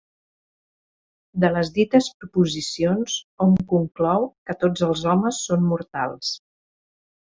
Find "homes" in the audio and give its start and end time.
5.13-5.43